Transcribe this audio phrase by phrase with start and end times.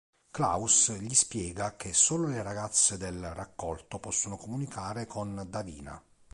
[0.31, 6.03] Klaus gli spiega che solo le ragazze del Raccolto possono comunicare con Davina.